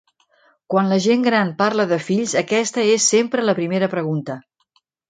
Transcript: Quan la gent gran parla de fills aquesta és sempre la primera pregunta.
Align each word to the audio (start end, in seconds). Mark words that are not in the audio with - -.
Quan 0.73 0.89
la 0.91 0.97
gent 1.03 1.27
gran 1.27 1.51
parla 1.61 1.87
de 1.93 2.01
fills 2.09 2.35
aquesta 2.43 2.89
és 2.99 3.07
sempre 3.15 3.49
la 3.49 3.57
primera 3.63 3.93
pregunta. 3.97 4.43